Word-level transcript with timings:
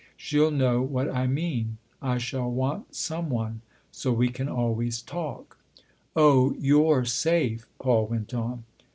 She'll 0.17 0.49
know 0.49 0.81
what 0.81 1.13
I 1.13 1.27
mean 1.27 1.77
I 2.01 2.17
shall 2.17 2.49
want 2.49 2.95
some 2.95 3.29
one. 3.29 3.61
So 3.91 4.11
we 4.11 4.29
can 4.29 4.49
always 4.49 4.99
talk."" 4.99 5.59
Oh, 6.15 6.53
you 6.57 6.79
1 6.79 7.01
re 7.01 7.05
safe!" 7.05 7.67
Paul 7.79 8.07
went 8.07 8.33
on. 8.33 8.63